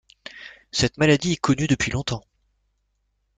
Cette 0.71 0.97
maladie 0.97 1.33
est 1.33 1.37
connue 1.37 1.67
depuis 1.67 1.91
longtemps. 1.91 2.25